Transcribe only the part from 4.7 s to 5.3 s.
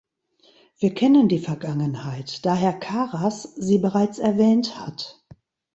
hat.